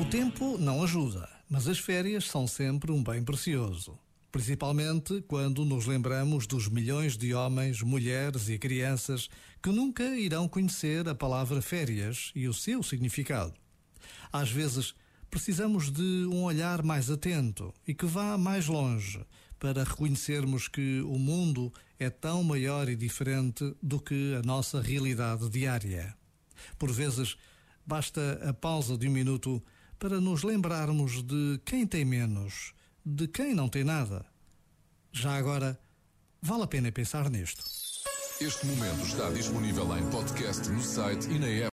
[0.00, 3.98] O tempo não ajuda, mas as férias são sempre um bem precioso.
[4.32, 9.28] Principalmente quando nos lembramos dos milhões de homens, mulheres e crianças
[9.62, 13.52] que nunca irão conhecer a palavra férias e o seu significado.
[14.32, 14.94] Às vezes,
[15.30, 19.22] precisamos de um olhar mais atento e que vá mais longe
[19.58, 25.46] para reconhecermos que o mundo é tão maior e diferente do que a nossa realidade
[25.50, 26.16] diária.
[26.78, 27.36] Por vezes,
[27.86, 29.62] basta a pausa de um minuto
[30.00, 32.72] para nos lembrarmos de quem tem menos,
[33.04, 34.24] de quem não tem nada.
[35.12, 35.78] Já agora,
[36.40, 37.62] vale a pena pensar nisto.
[38.40, 41.68] Este momento está disponível em podcast no site e na app.